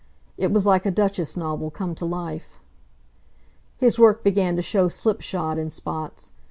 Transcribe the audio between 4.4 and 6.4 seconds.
to show slipshod in spots.